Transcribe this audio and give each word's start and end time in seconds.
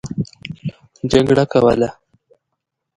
جګړه 1.11 1.43
کوله. 1.51 1.89